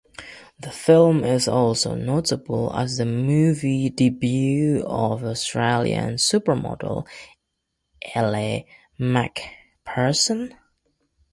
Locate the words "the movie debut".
2.97-4.81